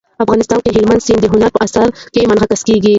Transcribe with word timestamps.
افغانستان 0.23 0.59
کې 0.63 0.69
هلمند 0.75 1.03
سیند 1.05 1.21
د 1.23 1.27
هنر 1.33 1.49
په 1.53 1.59
اثار 1.65 1.87
کې 2.13 2.27
منعکس 2.29 2.61
کېږي. 2.67 2.89